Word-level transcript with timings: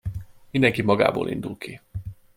Mindenki 0.51 0.81
magából 0.81 1.29
indul 1.29 1.57
ki. 1.57 1.81